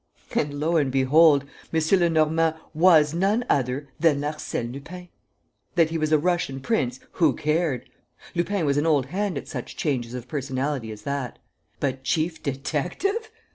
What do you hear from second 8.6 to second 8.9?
was an